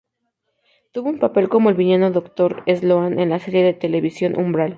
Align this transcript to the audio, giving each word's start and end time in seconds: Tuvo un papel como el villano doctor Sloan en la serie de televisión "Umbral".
Tuvo 0.93 1.09
un 1.09 1.19
papel 1.19 1.47
como 1.47 1.69
el 1.69 1.75
villano 1.75 2.09
doctor 2.09 2.63
Sloan 2.67 3.19
en 3.19 3.29
la 3.29 3.37
serie 3.37 3.61
de 3.63 3.75
televisión 3.75 4.35
"Umbral". 4.35 4.69